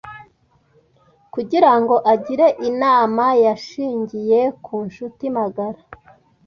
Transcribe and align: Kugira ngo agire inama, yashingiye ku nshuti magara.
Kugira 1.33 1.71
ngo 1.81 1.95
agire 2.13 2.47
inama, 2.69 3.25
yashingiye 3.45 4.39
ku 4.63 4.75
nshuti 4.87 5.23
magara. 5.37 5.79